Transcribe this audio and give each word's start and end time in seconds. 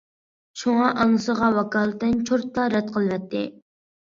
شۇڭا، 0.61 0.87
ئانىسىغا 1.03 1.49
ۋاكالىتەن 1.57 2.17
چورتلا 2.31 2.65
رەت 2.77 2.91
قىلىۋەتتى. 2.97 3.45